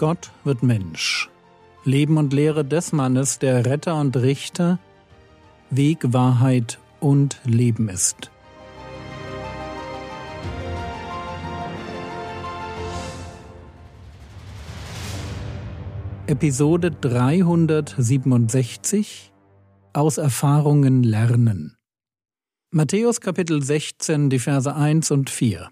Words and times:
Gott 0.00 0.32
wird 0.44 0.62
Mensch. 0.62 1.28
Leben 1.84 2.16
und 2.16 2.32
Lehre 2.32 2.64
des 2.64 2.92
Mannes, 2.92 3.38
der 3.38 3.66
Retter 3.66 4.00
und 4.00 4.16
Richter, 4.16 4.78
Weg, 5.68 6.14
Wahrheit 6.14 6.78
und 7.00 7.38
Leben 7.44 7.90
ist. 7.90 8.30
Episode 16.26 16.92
367 16.92 19.34
Aus 19.92 20.16
Erfahrungen 20.16 21.02
lernen. 21.02 21.76
Matthäus 22.70 23.20
Kapitel 23.20 23.62
16, 23.62 24.30
die 24.30 24.38
Verse 24.38 24.74
1 24.74 25.10
und 25.10 25.28
4. 25.28 25.68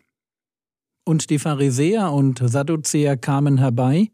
Und 1.07 1.31
die 1.31 1.39
Pharisäer 1.39 2.13
und 2.13 2.43
Sadduzäer 2.45 3.17
kamen 3.17 3.57
herbei, 3.57 4.11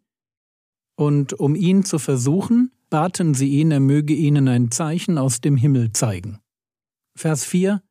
und 0.96 1.32
um 1.32 1.54
ihn 1.54 1.84
zu 1.84 1.98
versuchen, 1.98 2.70
baten 2.90 3.34
sie 3.34 3.48
ihn, 3.48 3.70
er 3.70 3.80
möge 3.80 4.14
ihnen 4.14 4.48
ein 4.48 4.70
Zeichen 4.70 5.18
aus 5.18 5.40
dem 5.40 5.56
Himmel 5.56 5.92
zeigen. 5.92 6.38
Vers 7.16 7.44
4 7.44 7.82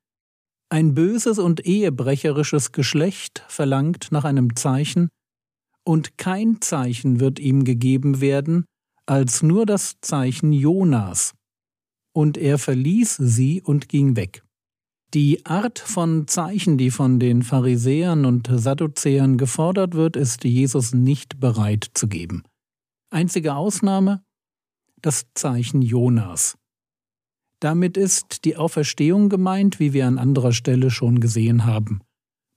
Ein 0.69 0.93
böses 0.93 1.39
und 1.39 1.65
ehebrecherisches 1.65 2.71
Geschlecht 2.71 3.43
verlangt 3.47 4.07
nach 4.11 4.23
einem 4.23 4.55
Zeichen, 4.55 5.09
und 5.85 6.17
kein 6.17 6.61
Zeichen 6.61 7.19
wird 7.19 7.39
ihm 7.39 7.65
gegeben 7.65 8.21
werden, 8.21 8.65
als 9.05 9.43
nur 9.43 9.65
das 9.65 9.95
Zeichen 10.01 10.53
Jonas. 10.53 11.33
Und 12.15 12.37
er 12.37 12.57
verließ 12.57 13.17
sie 13.17 13.61
und 13.61 13.89
ging 13.89 14.15
weg. 14.15 14.43
Die 15.13 15.45
Art 15.45 15.77
von 15.77 16.27
Zeichen, 16.27 16.77
die 16.77 16.89
von 16.89 17.19
den 17.19 17.43
Pharisäern 17.43 18.25
und 18.25 18.49
Sadduzäern 18.51 19.37
gefordert 19.37 19.93
wird, 19.93 20.15
ist 20.15 20.43
Jesus 20.43 20.93
nicht 20.93 21.39
bereit 21.39 21.87
zu 21.93 22.07
geben. 22.07 22.43
Einzige 23.13 23.53
Ausnahme 23.53 24.23
das 24.99 25.27
Zeichen 25.35 25.83
Jonas. 25.83 26.57
Damit 27.59 27.95
ist 27.95 28.43
die 28.43 28.57
Auferstehung 28.57 29.29
gemeint, 29.29 29.79
wie 29.79 29.93
wir 29.93 30.07
an 30.07 30.17
anderer 30.17 30.51
Stelle 30.51 30.89
schon 30.89 31.19
gesehen 31.19 31.65
haben. 31.65 32.01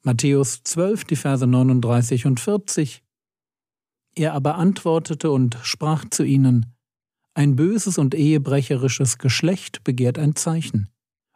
Matthäus 0.02 0.62
12, 0.62 1.04
die 1.04 1.16
Verse 1.16 1.46
39 1.46 2.24
und 2.24 2.40
40. 2.40 3.02
Er 4.14 4.32
aber 4.32 4.54
antwortete 4.54 5.30
und 5.30 5.58
sprach 5.62 6.06
zu 6.10 6.24
ihnen, 6.24 6.74
Ein 7.34 7.54
böses 7.54 7.98
und 7.98 8.14
ehebrecherisches 8.14 9.18
Geschlecht 9.18 9.84
begehrt 9.84 10.18
ein 10.18 10.36
Zeichen, 10.36 10.88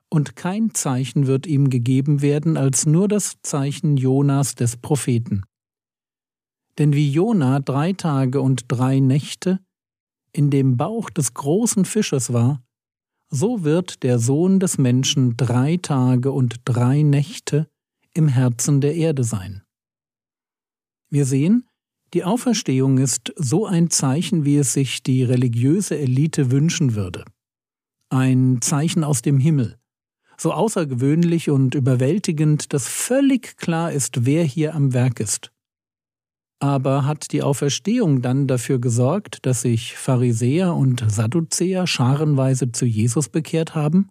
und 0.09 0.35
kein 0.35 0.73
Zeichen 0.73 1.27
wird 1.27 1.47
ihm 1.47 1.69
gegeben 1.69 2.23
werden 2.23 2.57
als 2.57 2.87
nur 2.87 3.07
das 3.07 3.37
Zeichen 3.43 3.99
Jonas 3.99 4.55
des 4.55 4.79
Propheten. 4.79 5.43
Denn 6.81 6.95
wie 6.95 7.11
Jona 7.11 7.61
drei 7.61 7.93
Tage 7.93 8.41
und 8.41 8.65
drei 8.69 9.01
Nächte 9.01 9.61
in 10.33 10.49
dem 10.49 10.79
Bauch 10.79 11.11
des 11.11 11.35
großen 11.35 11.85
Fisches 11.85 12.33
war, 12.33 12.63
so 13.29 13.65
wird 13.65 14.03
der 14.03 14.19
Sohn 14.19 14.61
des 14.61 14.79
Menschen 14.79 15.37
drei 15.37 15.77
Tage 15.77 16.33
und 16.33 16.63
drei 16.65 17.03
Nächte 17.03 17.69
im 18.15 18.29
Herzen 18.29 18.81
der 18.81 18.95
Erde 18.95 19.25
sein. 19.25 19.63
Wir 21.11 21.27
sehen, 21.27 21.69
die 22.15 22.25
Auferstehung 22.25 22.97
ist 22.97 23.35
so 23.37 23.67
ein 23.67 23.91
Zeichen, 23.91 24.47
wie 24.47 24.57
es 24.57 24.73
sich 24.73 25.03
die 25.03 25.23
religiöse 25.23 25.99
Elite 25.99 26.51
wünschen 26.51 26.95
würde. 26.95 27.27
Ein 28.09 28.63
Zeichen 28.63 29.05
aus 29.05 29.21
dem 29.21 29.39
Himmel, 29.39 29.77
so 30.39 30.55
außergewöhnlich 30.55 31.51
und 31.51 31.75
überwältigend, 31.75 32.73
dass 32.73 32.89
völlig 32.89 33.59
klar 33.59 33.93
ist, 33.93 34.25
wer 34.25 34.45
hier 34.45 34.75
am 34.75 34.95
Werk 34.95 35.21
ist. 35.21 35.53
Aber 36.63 37.07
hat 37.07 37.33
die 37.33 37.43
Auferstehung 37.43 38.21
dann 38.21 38.47
dafür 38.47 38.79
gesorgt, 38.79 39.47
dass 39.47 39.63
sich 39.63 39.97
Pharisäer 39.97 40.75
und 40.75 41.03
Sadduzäer 41.11 41.87
scharenweise 41.87 42.71
zu 42.71 42.85
Jesus 42.85 43.31
bekehrt 43.31 43.75
haben? 43.75 44.11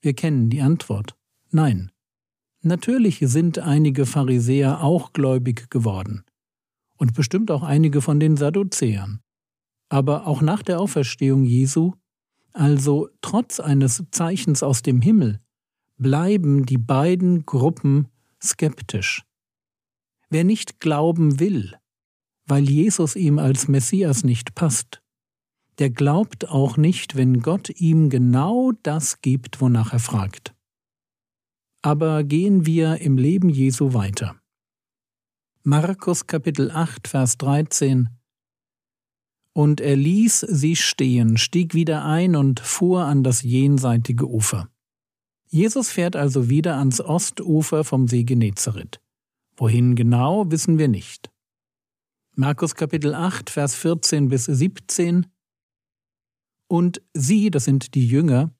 Wir 0.00 0.12
kennen 0.12 0.50
die 0.50 0.60
Antwort. 0.60 1.16
Nein. 1.50 1.92
Natürlich 2.62 3.20
sind 3.20 3.60
einige 3.60 4.06
Pharisäer 4.06 4.82
auch 4.82 5.12
gläubig 5.12 5.70
geworden. 5.70 6.24
Und 6.96 7.14
bestimmt 7.14 7.52
auch 7.52 7.62
einige 7.62 8.02
von 8.02 8.18
den 8.18 8.36
Sadduzäern. 8.36 9.20
Aber 9.88 10.26
auch 10.26 10.42
nach 10.42 10.62
der 10.62 10.80
Auferstehung 10.80 11.44
Jesu, 11.44 11.92
also 12.52 13.08
trotz 13.20 13.60
eines 13.60 14.02
Zeichens 14.10 14.64
aus 14.64 14.82
dem 14.82 15.00
Himmel, 15.00 15.40
bleiben 15.96 16.66
die 16.66 16.78
beiden 16.78 17.46
Gruppen 17.46 18.08
skeptisch. 18.42 19.22
Wer 20.28 20.44
nicht 20.44 20.80
glauben 20.80 21.38
will, 21.38 21.76
weil 22.46 22.68
Jesus 22.68 23.16
ihm 23.16 23.38
als 23.38 23.68
Messias 23.68 24.24
nicht 24.24 24.54
passt, 24.54 25.02
der 25.78 25.90
glaubt 25.90 26.48
auch 26.48 26.76
nicht, 26.76 27.16
wenn 27.16 27.40
Gott 27.40 27.70
ihm 27.70 28.08
genau 28.08 28.72
das 28.82 29.20
gibt, 29.20 29.60
wonach 29.60 29.92
er 29.92 29.98
fragt. 29.98 30.54
Aber 31.82 32.24
gehen 32.24 32.66
wir 32.66 33.00
im 33.00 33.18
Leben 33.18 33.50
Jesu 33.50 33.92
weiter. 33.92 34.40
Markus 35.62 36.26
Kapitel 36.26 36.70
8, 36.70 37.06
Vers 37.08 37.38
13 37.38 38.08
Und 39.52 39.80
er 39.80 39.96
ließ 39.96 40.40
sie 40.40 40.76
stehen, 40.76 41.36
stieg 41.36 41.74
wieder 41.74 42.04
ein 42.04 42.36
und 42.36 42.60
fuhr 42.60 43.04
an 43.04 43.22
das 43.22 43.42
jenseitige 43.42 44.28
Ufer. 44.28 44.68
Jesus 45.48 45.90
fährt 45.90 46.16
also 46.16 46.48
wieder 46.48 46.76
ans 46.76 47.00
Ostufer 47.00 47.84
vom 47.84 48.08
See 48.08 48.24
Genezareth. 48.24 49.00
Wohin 49.58 49.94
genau, 49.94 50.50
wissen 50.50 50.76
wir 50.76 50.88
nicht. 50.88 51.30
Markus 52.34 52.74
Kapitel 52.74 53.14
8, 53.14 53.48
Vers 53.48 53.74
14 53.74 54.28
bis 54.28 54.44
17 54.44 55.26
Und 56.68 57.00
sie, 57.14 57.50
das 57.50 57.64
sind 57.64 57.94
die 57.94 58.06
Jünger, 58.06 58.54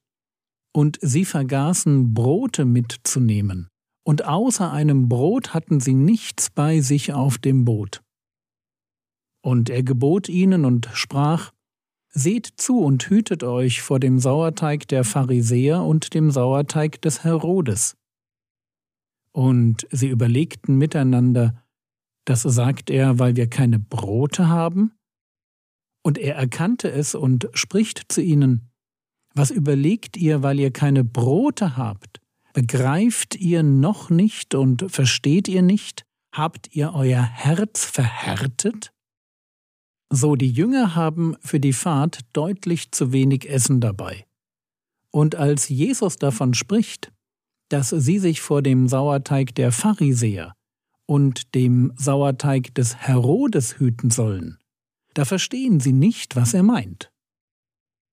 und 0.72 0.98
sie 1.02 1.26
vergaßen 1.26 2.14
Brote 2.14 2.64
mitzunehmen, 2.64 3.68
und 4.04 4.24
außer 4.24 4.72
einem 4.72 5.10
Brot 5.10 5.52
hatten 5.52 5.80
sie 5.80 5.92
nichts 5.92 6.48
bei 6.48 6.80
sich 6.80 7.12
auf 7.12 7.36
dem 7.36 7.66
Boot. 7.66 8.02
Und 9.44 9.68
er 9.68 9.82
gebot 9.82 10.30
ihnen 10.30 10.64
und 10.64 10.88
sprach, 10.94 11.52
Seht 12.08 12.54
zu 12.56 12.80
und 12.80 13.10
hütet 13.10 13.44
euch 13.44 13.82
vor 13.82 14.00
dem 14.00 14.18
Sauerteig 14.18 14.88
der 14.88 15.04
Pharisäer 15.04 15.82
und 15.82 16.14
dem 16.14 16.30
Sauerteig 16.30 17.02
des 17.02 17.24
Herodes 17.24 17.98
und 19.36 19.86
sie 19.90 20.08
überlegten 20.08 20.78
miteinander, 20.78 21.62
das 22.24 22.40
sagt 22.40 22.88
er, 22.88 23.18
weil 23.18 23.36
wir 23.36 23.50
keine 23.50 23.78
Brote 23.78 24.48
haben? 24.48 24.92
Und 26.02 26.16
er 26.16 26.36
erkannte 26.36 26.90
es 26.90 27.14
und 27.14 27.50
spricht 27.52 28.10
zu 28.10 28.22
ihnen, 28.22 28.70
was 29.34 29.50
überlegt 29.50 30.16
ihr, 30.16 30.42
weil 30.42 30.58
ihr 30.58 30.72
keine 30.72 31.04
Brote 31.04 31.76
habt? 31.76 32.22
Begreift 32.54 33.36
ihr 33.36 33.62
noch 33.62 34.08
nicht 34.08 34.54
und 34.54 34.90
versteht 34.90 35.48
ihr 35.48 35.60
nicht? 35.60 36.06
Habt 36.34 36.74
ihr 36.74 36.94
euer 36.94 37.22
Herz 37.22 37.84
verhärtet? 37.84 38.94
So, 40.10 40.36
die 40.36 40.50
Jünger 40.50 40.94
haben 40.94 41.36
für 41.40 41.60
die 41.60 41.74
Fahrt 41.74 42.20
deutlich 42.32 42.90
zu 42.90 43.12
wenig 43.12 43.50
Essen 43.50 43.82
dabei. 43.82 44.24
Und 45.10 45.34
als 45.34 45.68
Jesus 45.68 46.16
davon 46.16 46.54
spricht, 46.54 47.12
dass 47.68 47.90
sie 47.90 48.18
sich 48.18 48.40
vor 48.40 48.62
dem 48.62 48.88
Sauerteig 48.88 49.54
der 49.54 49.72
Pharisäer 49.72 50.54
und 51.06 51.54
dem 51.54 51.92
Sauerteig 51.96 52.74
des 52.74 52.96
Herodes 52.96 53.78
hüten 53.78 54.10
sollen. 54.10 54.58
Da 55.14 55.24
verstehen 55.24 55.80
sie 55.80 55.92
nicht, 55.92 56.36
was 56.36 56.52
er 56.52 56.62
meint. 56.62 57.10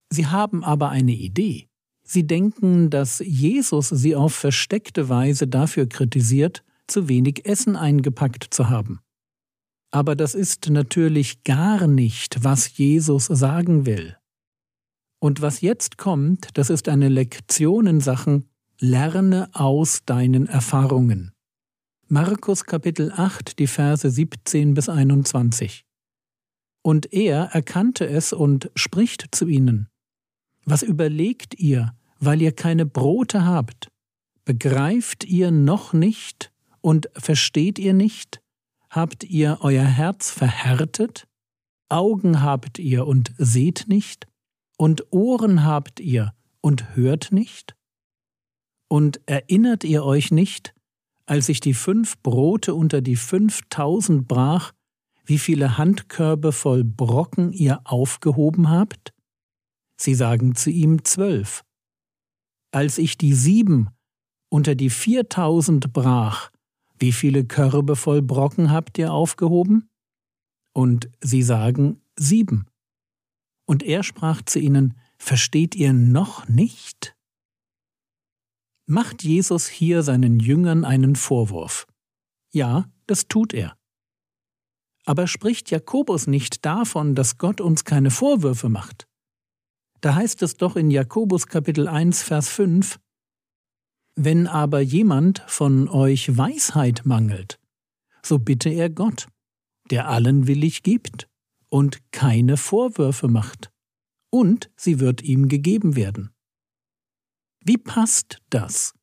Sie 0.09 0.27
haben 0.27 0.63
aber 0.63 0.89
eine 0.89 1.13
Idee. 1.13 1.67
Sie 2.03 2.27
denken, 2.27 2.89
dass 2.89 3.19
Jesus 3.19 3.89
sie 3.89 4.15
auf 4.15 4.33
versteckte 4.33 5.09
Weise 5.09 5.47
dafür 5.47 5.87
kritisiert, 5.87 6.63
zu 6.87 7.07
wenig 7.07 7.45
Essen 7.45 7.75
eingepackt 7.75 8.53
zu 8.53 8.69
haben. 8.69 8.99
Aber 9.91 10.15
das 10.15 10.35
ist 10.35 10.69
natürlich 10.69 11.43
gar 11.43 11.87
nicht, 11.87 12.43
was 12.43 12.77
Jesus 12.77 13.25
sagen 13.25 13.85
will. 13.85 14.17
Und 15.19 15.41
was 15.41 15.61
jetzt 15.61 15.97
kommt, 15.97 16.57
das 16.57 16.69
ist 16.69 16.89
eine 16.89 17.09
Lektion 17.09 17.87
in 17.87 18.01
Sachen 18.01 18.49
Lerne 18.85 19.49
aus 19.53 20.01
deinen 20.05 20.45
Erfahrungen. 20.45 21.31
Markus 22.09 22.65
Kapitel 22.65 23.13
8, 23.15 23.57
die 23.57 23.67
Verse 23.67 24.09
17 24.09 24.73
bis 24.73 24.89
21. 24.89 25.85
Und 26.81 27.13
er 27.13 27.45
erkannte 27.53 28.05
es 28.05 28.33
und 28.33 28.69
spricht 28.75 29.33
zu 29.33 29.47
ihnen. 29.47 29.87
Was 30.65 30.83
überlegt 30.83 31.57
ihr, 31.57 31.95
weil 32.19 32.41
ihr 32.41 32.51
keine 32.51 32.85
Brote 32.85 33.45
habt? 33.45 33.87
Begreift 34.43 35.23
ihr 35.23 35.51
noch 35.51 35.93
nicht 35.93 36.51
und 36.81 37.09
versteht 37.13 37.79
ihr 37.79 37.93
nicht? 37.93 38.41
Habt 38.89 39.23
ihr 39.23 39.59
euer 39.61 39.85
Herz 39.85 40.29
verhärtet? 40.29 41.25
Augen 41.87 42.41
habt 42.41 42.79
ihr 42.79 43.07
und 43.07 43.31
seht 43.37 43.85
nicht? 43.87 44.27
Und 44.75 45.13
Ohren 45.13 45.63
habt 45.63 46.01
ihr 46.01 46.33
und 46.59 46.97
hört 46.97 47.31
nicht? 47.31 47.77
Und 48.93 49.21
erinnert 49.25 49.83
ihr 49.85 50.05
euch 50.05 50.29
nicht, 50.29 50.75
als 51.25 51.49
ich 51.49 51.59
die 51.59 51.73
fünf 51.73 52.21
Brote 52.21 52.75
unter 52.75 53.01
die 53.01 53.15
fünftausend 53.15 54.27
brach, 54.27 54.71
wie 55.25 55.39
viele 55.39 55.79
Handkörbe 55.79 56.51
voll 56.51 56.83
Brocken 56.83 57.53
ihr 57.53 57.81
aufgehoben 57.85 58.69
habt? 58.69 59.11
Sie 59.99 60.13
sagen 60.13 60.53
zu 60.53 60.69
ihm 60.69 61.03
zwölf. 61.03 61.63
Als 62.71 62.99
ich 62.99 63.17
die 63.17 63.33
sieben 63.33 63.89
unter 64.49 64.75
die 64.75 64.91
viertausend 64.91 65.91
brach, 65.91 66.51
wie 66.99 67.13
viele 67.13 67.45
Körbe 67.45 67.95
voll 67.95 68.21
Brocken 68.21 68.69
habt 68.69 68.99
ihr 68.99 69.11
aufgehoben? 69.11 69.89
Und 70.71 71.09
sie 71.19 71.41
sagen 71.41 71.99
sieben. 72.15 72.67
Und 73.65 73.81
er 73.81 74.03
sprach 74.03 74.43
zu 74.43 74.59
ihnen, 74.59 74.93
Versteht 75.17 75.73
ihr 75.73 75.93
noch 75.93 76.47
nicht? 76.47 77.12
Macht 78.85 79.23
Jesus 79.23 79.67
hier 79.67 80.03
seinen 80.03 80.41
Jüngern 80.41 80.83
einen 80.83 81.15
Vorwurf? 81.15 81.87
Ja, 82.51 82.91
das 83.07 83.29
tut 83.29 83.53
er. 83.53 83.77
Aber 85.05 85.27
spricht 85.27 85.71
Jakobus 85.71 86.27
nicht 86.27 86.65
davon, 86.65 87.15
dass 87.15 87.37
Gott 87.37 87.61
uns 87.61 87.85
keine 87.85 88.11
Vorwürfe 88.11 88.67
macht? 88.67 89.07
Da 90.01 90.15
heißt 90.15 90.41
es 90.43 90.57
doch 90.57 90.75
in 90.75 90.91
Jakobus 90.91 91.47
Kapitel 91.47 91.87
1, 91.87 92.23
Vers 92.23 92.49
5, 92.49 92.99
Wenn 94.15 94.47
aber 94.47 94.81
jemand 94.81 95.43
von 95.47 95.87
euch 95.87 96.37
Weisheit 96.37 97.05
mangelt, 97.05 97.61
so 98.21 98.37
bitte 98.37 98.69
er 98.69 98.89
Gott, 98.89 99.27
der 99.91 100.09
allen 100.09 100.45
willig 100.47 100.83
gibt 100.83 101.29
und 101.69 102.01
keine 102.11 102.57
Vorwürfe 102.57 103.29
macht, 103.29 103.71
und 104.29 104.69
sie 104.75 104.99
wird 104.99 105.21
ihm 105.21 105.47
gegeben 105.47 105.95
werden. 105.95 106.32
Wie 107.65 107.77
passt 107.77 108.41
das, 108.49 108.93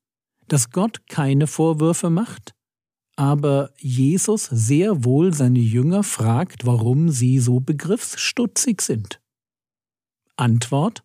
dass 0.47 0.71
Gott 0.71 1.07
keine 1.09 1.47
Vorwürfe 1.47 2.11
macht, 2.11 2.53
aber 3.17 3.73
Jesus 3.79 4.45
sehr 4.45 5.05
wohl 5.05 5.33
seine 5.33 5.61
Jünger 5.61 6.03
fragt, 6.03 6.67
warum 6.67 7.09
sie 7.09 7.39
so 7.39 7.61
begriffsstutzig 7.61 8.83
sind? 8.83 9.21
Antwort 10.37 11.03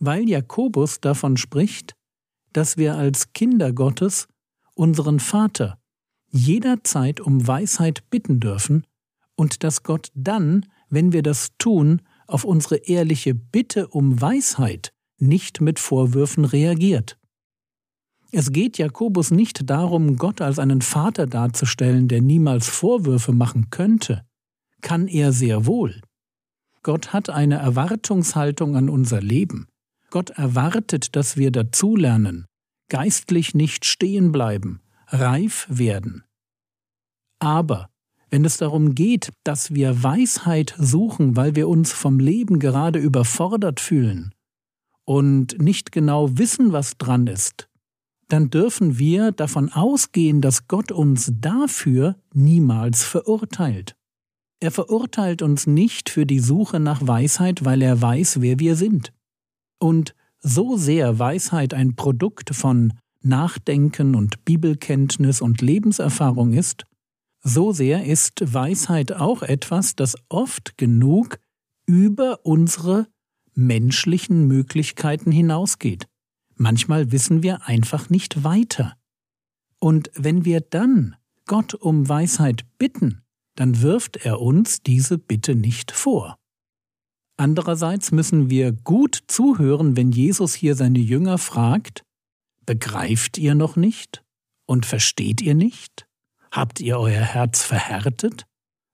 Weil 0.00 0.26
Jakobus 0.28 1.00
davon 1.00 1.36
spricht, 1.36 1.94
dass 2.52 2.78
wir 2.78 2.96
als 2.96 3.34
Kinder 3.34 3.72
Gottes 3.74 4.26
unseren 4.74 5.20
Vater 5.20 5.78
jederzeit 6.30 7.20
um 7.20 7.46
Weisheit 7.46 8.08
bitten 8.08 8.40
dürfen 8.40 8.86
und 9.34 9.64
dass 9.64 9.82
Gott 9.82 10.10
dann, 10.14 10.66
wenn 10.88 11.12
wir 11.12 11.22
das 11.22 11.50
tun, 11.58 12.00
auf 12.26 12.44
unsere 12.44 12.76
ehrliche 12.76 13.34
Bitte 13.34 13.88
um 13.88 14.20
Weisheit 14.20 14.94
nicht 15.20 15.60
mit 15.60 15.78
Vorwürfen 15.78 16.44
reagiert. 16.44 17.18
Es 18.30 18.52
geht 18.52 18.76
Jakobus 18.76 19.30
nicht 19.30 19.70
darum, 19.70 20.16
Gott 20.16 20.40
als 20.40 20.58
einen 20.58 20.82
Vater 20.82 21.26
darzustellen, 21.26 22.08
der 22.08 22.20
niemals 22.20 22.68
Vorwürfe 22.68 23.32
machen 23.32 23.70
könnte. 23.70 24.24
Kann 24.82 25.08
er 25.08 25.32
sehr 25.32 25.64
wohl. 25.66 26.02
Gott 26.82 27.12
hat 27.12 27.30
eine 27.30 27.56
Erwartungshaltung 27.56 28.76
an 28.76 28.90
unser 28.90 29.20
Leben. 29.20 29.66
Gott 30.10 30.30
erwartet, 30.30 31.16
dass 31.16 31.36
wir 31.36 31.50
dazulernen, 31.50 32.46
geistlich 32.88 33.54
nicht 33.54 33.84
stehen 33.84 34.30
bleiben, 34.30 34.80
reif 35.08 35.66
werden. 35.70 36.24
Aber 37.40 37.88
wenn 38.30 38.44
es 38.44 38.58
darum 38.58 38.94
geht, 38.94 39.32
dass 39.42 39.74
wir 39.74 40.02
Weisheit 40.02 40.74
suchen, 40.78 41.34
weil 41.34 41.56
wir 41.56 41.66
uns 41.68 41.92
vom 41.92 42.18
Leben 42.18 42.58
gerade 42.58 42.98
überfordert 42.98 43.80
fühlen 43.80 44.34
und 45.08 45.58
nicht 45.58 45.90
genau 45.90 46.36
wissen, 46.36 46.72
was 46.72 46.98
dran 46.98 47.28
ist, 47.28 47.70
dann 48.28 48.50
dürfen 48.50 48.98
wir 48.98 49.32
davon 49.32 49.72
ausgehen, 49.72 50.42
dass 50.42 50.68
Gott 50.68 50.92
uns 50.92 51.32
dafür 51.40 52.16
niemals 52.34 53.04
verurteilt. 53.04 53.96
Er 54.60 54.70
verurteilt 54.70 55.40
uns 55.40 55.66
nicht 55.66 56.10
für 56.10 56.26
die 56.26 56.40
Suche 56.40 56.78
nach 56.78 57.06
Weisheit, 57.06 57.64
weil 57.64 57.80
er 57.80 58.02
weiß, 58.02 58.42
wer 58.42 58.58
wir 58.58 58.76
sind. 58.76 59.14
Und 59.78 60.14
so 60.40 60.76
sehr 60.76 61.18
Weisheit 61.18 61.72
ein 61.72 61.96
Produkt 61.96 62.54
von 62.54 62.92
Nachdenken 63.22 64.14
und 64.14 64.44
Bibelkenntnis 64.44 65.40
und 65.40 65.62
Lebenserfahrung 65.62 66.52
ist, 66.52 66.84
so 67.42 67.72
sehr 67.72 68.04
ist 68.04 68.42
Weisheit 68.52 69.14
auch 69.14 69.42
etwas, 69.42 69.96
das 69.96 70.16
oft 70.28 70.76
genug 70.76 71.38
über 71.86 72.44
unsere 72.44 73.06
menschlichen 73.58 74.46
Möglichkeiten 74.46 75.30
hinausgeht. 75.30 76.06
Manchmal 76.54 77.12
wissen 77.12 77.42
wir 77.42 77.66
einfach 77.66 78.08
nicht 78.08 78.44
weiter. 78.44 78.96
Und 79.78 80.10
wenn 80.14 80.44
wir 80.44 80.60
dann 80.60 81.16
Gott 81.46 81.74
um 81.74 82.08
Weisheit 82.08 82.64
bitten, 82.78 83.22
dann 83.54 83.82
wirft 83.82 84.16
er 84.24 84.40
uns 84.40 84.82
diese 84.82 85.18
Bitte 85.18 85.54
nicht 85.54 85.92
vor. 85.92 86.36
Andererseits 87.36 88.10
müssen 88.12 88.50
wir 88.50 88.72
gut 88.72 89.22
zuhören, 89.28 89.96
wenn 89.96 90.10
Jesus 90.10 90.54
hier 90.54 90.74
seine 90.74 90.98
Jünger 90.98 91.38
fragt, 91.38 92.02
Begreift 92.68 93.38
ihr 93.38 93.54
noch 93.54 93.76
nicht? 93.76 94.22
Und 94.66 94.84
versteht 94.84 95.40
ihr 95.40 95.54
nicht? 95.54 96.06
Habt 96.50 96.80
ihr 96.80 96.98
euer 96.98 97.22
Herz 97.22 97.64
verhärtet? 97.64 98.44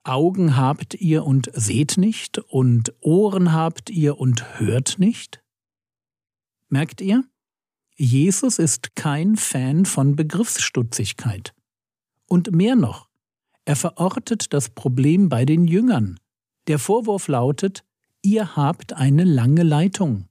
Augen 0.04 0.56
habt 0.56 0.94
ihr 0.94 1.24
und 1.24 1.50
seht 1.54 1.96
nicht, 1.96 2.38
und 2.38 2.94
Ohren 3.00 3.52
habt 3.52 3.90
ihr 3.90 4.18
und 4.18 4.60
hört 4.60 4.98
nicht? 4.98 5.42
Merkt 6.68 7.00
ihr? 7.00 7.24
Jesus 7.96 8.58
ist 8.58 8.96
kein 8.96 9.36
Fan 9.36 9.86
von 9.86 10.16
Begriffsstutzigkeit. 10.16 11.54
Und 12.26 12.52
mehr 12.52 12.76
noch, 12.76 13.08
er 13.64 13.76
verortet 13.76 14.52
das 14.52 14.70
Problem 14.70 15.28
bei 15.28 15.44
den 15.44 15.66
Jüngern. 15.66 16.18
Der 16.66 16.78
Vorwurf 16.78 17.28
lautet, 17.28 17.84
ihr 18.22 18.56
habt 18.56 18.92
eine 18.92 19.24
lange 19.24 19.62
Leitung. 19.62 20.28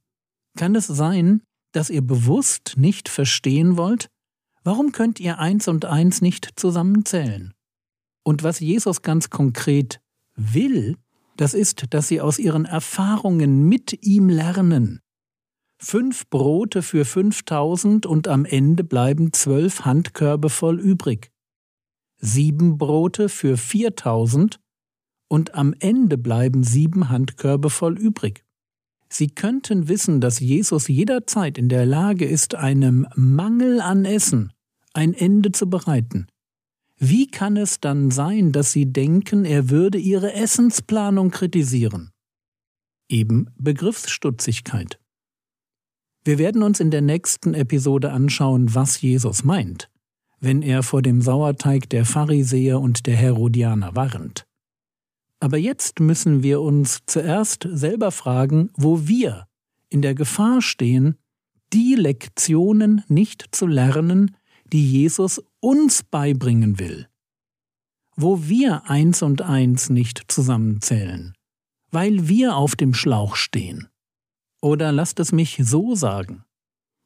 Kann 0.56 0.74
es 0.74 0.86
sein, 0.86 1.42
dass 1.72 1.90
ihr 1.90 2.02
bewusst 2.02 2.74
nicht 2.76 3.08
verstehen 3.08 3.76
wollt, 3.76 4.08
Warum 4.64 4.92
könnt 4.92 5.20
ihr 5.20 5.38
eins 5.38 5.68
und 5.68 5.84
eins 5.84 6.22
nicht 6.22 6.58
zusammenzählen? 6.58 7.53
Und 8.24 8.42
was 8.42 8.58
Jesus 8.58 9.02
ganz 9.02 9.30
konkret 9.30 10.00
will, 10.34 10.96
das 11.36 11.54
ist, 11.54 11.86
dass 11.90 12.08
sie 12.08 12.20
aus 12.20 12.38
ihren 12.38 12.64
Erfahrungen 12.64 13.68
mit 13.68 14.04
ihm 14.04 14.28
lernen. 14.28 15.00
Fünf 15.78 16.28
Brote 16.30 16.82
für 16.82 17.04
fünftausend 17.04 18.06
und 18.06 18.26
am 18.28 18.44
Ende 18.44 18.84
bleiben 18.84 19.32
zwölf 19.32 19.84
Handkörbe 19.84 20.48
voll 20.48 20.80
übrig. 20.80 21.30
Sieben 22.16 22.78
Brote 22.78 23.28
für 23.28 23.56
viertausend 23.56 24.60
und 25.28 25.54
am 25.54 25.74
Ende 25.78 26.16
bleiben 26.16 26.64
sieben 26.64 27.10
Handkörbe 27.10 27.70
voll 27.70 27.98
übrig. 27.98 28.44
Sie 29.08 29.28
könnten 29.28 29.88
wissen, 29.88 30.20
dass 30.20 30.40
Jesus 30.40 30.88
jederzeit 30.88 31.58
in 31.58 31.68
der 31.68 31.86
Lage 31.86 32.24
ist, 32.24 32.54
einem 32.54 33.06
Mangel 33.14 33.80
an 33.80 34.04
Essen 34.04 34.52
ein 34.92 35.12
Ende 35.12 35.52
zu 35.52 35.68
bereiten. 35.68 36.28
Wie 36.98 37.26
kann 37.26 37.56
es 37.56 37.80
dann 37.80 38.10
sein, 38.10 38.52
dass 38.52 38.72
Sie 38.72 38.86
denken, 38.86 39.44
er 39.44 39.70
würde 39.70 39.98
Ihre 39.98 40.32
Essensplanung 40.32 41.30
kritisieren? 41.30 42.10
Eben 43.08 43.50
Begriffsstutzigkeit. 43.56 44.98
Wir 46.24 46.38
werden 46.38 46.62
uns 46.62 46.80
in 46.80 46.90
der 46.90 47.02
nächsten 47.02 47.52
Episode 47.52 48.12
anschauen, 48.12 48.74
was 48.74 49.00
Jesus 49.00 49.44
meint, 49.44 49.90
wenn 50.40 50.62
er 50.62 50.82
vor 50.82 51.02
dem 51.02 51.20
Sauerteig 51.20 51.90
der 51.90 52.06
Pharisäer 52.06 52.80
und 52.80 53.06
der 53.06 53.16
Herodianer 53.16 53.94
warnt. 53.94 54.46
Aber 55.40 55.58
jetzt 55.58 56.00
müssen 56.00 56.42
wir 56.42 56.62
uns 56.62 57.00
zuerst 57.04 57.68
selber 57.70 58.10
fragen, 58.10 58.70
wo 58.76 59.06
wir 59.06 59.46
in 59.90 60.00
der 60.00 60.14
Gefahr 60.14 60.62
stehen, 60.62 61.16
die 61.74 61.94
Lektionen 61.94 63.02
nicht 63.08 63.48
zu 63.50 63.66
lernen, 63.66 64.36
die 64.74 64.90
Jesus 64.90 65.40
uns 65.60 66.02
beibringen 66.02 66.80
will. 66.80 67.08
Wo 68.16 68.48
wir 68.48 68.90
eins 68.90 69.22
und 69.22 69.40
eins 69.40 69.88
nicht 69.88 70.24
zusammenzählen, 70.26 71.32
weil 71.92 72.26
wir 72.26 72.56
auf 72.56 72.74
dem 72.74 72.92
Schlauch 72.92 73.36
stehen. 73.36 73.86
Oder 74.60 74.90
lasst 74.90 75.20
es 75.20 75.30
mich 75.30 75.60
so 75.62 75.94
sagen. 75.94 76.44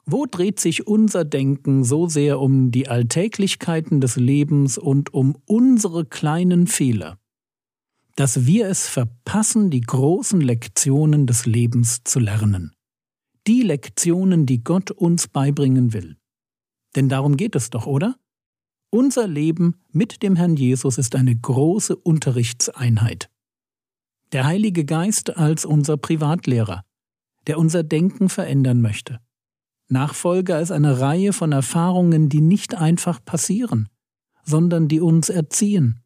Wo 0.06 0.24
dreht 0.24 0.58
sich 0.60 0.86
unser 0.86 1.26
Denken 1.26 1.84
so 1.84 2.08
sehr 2.08 2.40
um 2.40 2.70
die 2.70 2.88
Alltäglichkeiten 2.88 4.00
des 4.00 4.16
Lebens 4.16 4.78
und 4.78 5.12
um 5.12 5.36
unsere 5.44 6.06
kleinen 6.06 6.68
Fehler, 6.68 7.18
dass 8.16 8.46
wir 8.46 8.66
es 8.68 8.88
verpassen, 8.88 9.70
die 9.70 9.82
großen 9.82 10.40
Lektionen 10.40 11.26
des 11.26 11.44
Lebens 11.44 12.00
zu 12.04 12.18
lernen. 12.18 12.72
Die 13.46 13.60
Lektionen, 13.60 14.46
die 14.46 14.64
Gott 14.64 14.90
uns 14.90 15.28
beibringen 15.28 15.92
will. 15.92 16.17
Denn 16.96 17.08
darum 17.08 17.36
geht 17.36 17.54
es 17.54 17.70
doch, 17.70 17.86
oder? 17.86 18.18
Unser 18.90 19.26
Leben 19.26 19.80
mit 19.90 20.22
dem 20.22 20.36
Herrn 20.36 20.56
Jesus 20.56 20.96
ist 20.96 21.14
eine 21.14 21.36
große 21.36 21.94
Unterrichtseinheit. 21.94 23.30
Der 24.32 24.44
Heilige 24.44 24.84
Geist 24.84 25.36
als 25.36 25.64
unser 25.64 25.96
Privatlehrer, 25.96 26.84
der 27.46 27.58
unser 27.58 27.82
Denken 27.82 28.28
verändern 28.28 28.80
möchte. 28.80 29.20
Nachfolger 29.88 30.60
ist 30.60 30.70
eine 30.70 31.00
Reihe 31.00 31.32
von 31.32 31.52
Erfahrungen, 31.52 32.28
die 32.28 32.42
nicht 32.42 32.74
einfach 32.74 33.24
passieren, 33.24 33.88
sondern 34.44 34.88
die 34.88 35.00
uns 35.00 35.28
erziehen, 35.28 36.02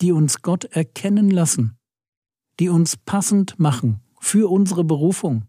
die 0.00 0.12
uns 0.12 0.42
Gott 0.42 0.64
erkennen 0.64 1.30
lassen, 1.30 1.78
die 2.58 2.68
uns 2.68 2.96
passend 2.96 3.58
machen 3.58 4.00
für 4.20 4.50
unsere 4.50 4.84
Berufung. 4.84 5.46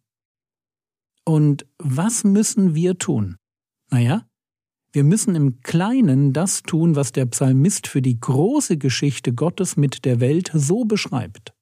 Und 1.25 1.65
was 1.77 2.23
müssen 2.23 2.75
wir 2.75 2.97
tun? 2.97 3.37
Naja, 3.91 4.25
wir 4.91 5.03
müssen 5.03 5.35
im 5.35 5.61
Kleinen 5.61 6.33
das 6.33 6.63
tun, 6.63 6.95
was 6.95 7.11
der 7.11 7.27
Psalmist 7.27 7.87
für 7.87 8.01
die 8.01 8.19
große 8.19 8.77
Geschichte 8.77 9.33
Gottes 9.33 9.77
mit 9.77 10.03
der 10.03 10.19
Welt 10.19 10.49
so 10.53 10.85
beschreibt. 10.85 11.53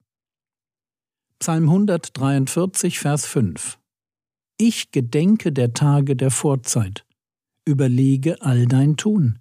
Psalm 1.39 1.63
143, 1.65 2.99
Vers 2.99 3.25
5 3.25 3.77
Ich 4.57 4.91
gedenke 4.91 5.51
der 5.51 5.73
Tage 5.73 6.15
der 6.15 6.31
Vorzeit, 6.31 7.05
überlege 7.65 8.41
all 8.41 8.65
dein 8.65 8.95
Tun. 8.95 9.39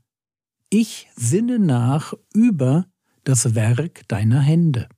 Ich 0.69 1.09
sinne 1.14 1.59
nach 1.61 2.12
über 2.35 2.87
das 3.23 3.55
Werk 3.55 4.07
deiner 4.09 4.40
Hände. 4.40 4.88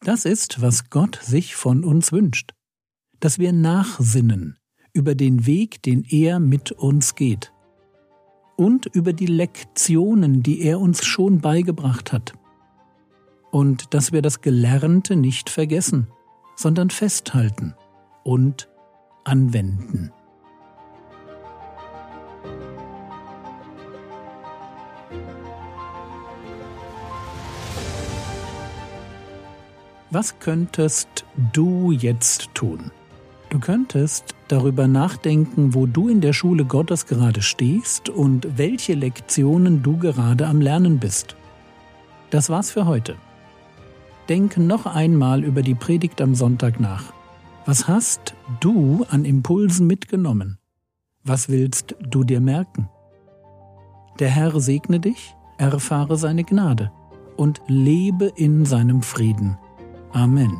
Das 0.00 0.24
ist, 0.24 0.60
was 0.60 0.90
Gott 0.90 1.18
sich 1.22 1.56
von 1.56 1.84
uns 1.84 2.12
wünscht, 2.12 2.52
dass 3.18 3.38
wir 3.38 3.52
nachsinnen 3.52 4.57
über 4.98 5.14
den 5.14 5.46
Weg, 5.46 5.80
den 5.84 6.04
er 6.10 6.40
mit 6.40 6.72
uns 6.72 7.14
geht 7.14 7.52
und 8.56 8.86
über 8.86 9.12
die 9.12 9.26
Lektionen, 9.26 10.42
die 10.42 10.62
er 10.62 10.80
uns 10.80 11.04
schon 11.04 11.40
beigebracht 11.40 12.12
hat. 12.12 12.32
Und 13.52 13.94
dass 13.94 14.10
wir 14.10 14.20
das 14.20 14.40
Gelernte 14.40 15.14
nicht 15.14 15.48
vergessen, 15.48 16.08
sondern 16.56 16.90
festhalten 16.90 17.74
und 18.24 18.68
anwenden. 19.22 20.10
Was 30.10 30.40
könntest 30.40 31.24
du 31.52 31.92
jetzt 31.92 32.52
tun? 32.54 32.90
Du 33.50 33.58
könntest 33.60 34.34
darüber 34.48 34.86
nachdenken, 34.86 35.74
wo 35.74 35.86
du 35.86 36.08
in 36.08 36.20
der 36.20 36.32
Schule 36.34 36.64
Gottes 36.64 37.06
gerade 37.06 37.40
stehst 37.40 38.10
und 38.10 38.58
welche 38.58 38.94
Lektionen 38.94 39.82
du 39.82 39.96
gerade 39.96 40.46
am 40.46 40.60
Lernen 40.60 40.98
bist. 40.98 41.34
Das 42.30 42.50
war's 42.50 42.70
für 42.70 42.84
heute. 42.84 43.16
Denk 44.28 44.58
noch 44.58 44.84
einmal 44.84 45.44
über 45.44 45.62
die 45.62 45.74
Predigt 45.74 46.20
am 46.20 46.34
Sonntag 46.34 46.78
nach. 46.78 47.14
Was 47.64 47.88
hast 47.88 48.34
du 48.60 49.06
an 49.08 49.24
Impulsen 49.24 49.86
mitgenommen? 49.86 50.58
Was 51.24 51.48
willst 51.48 51.96
du 52.00 52.24
dir 52.24 52.40
merken? 52.40 52.88
Der 54.18 54.28
Herr 54.28 54.60
segne 54.60 55.00
dich, 55.00 55.34
erfahre 55.56 56.16
seine 56.16 56.44
Gnade 56.44 56.92
und 57.36 57.62
lebe 57.66 58.30
in 58.36 58.66
seinem 58.66 59.00
Frieden. 59.02 59.56
Amen. 60.12 60.54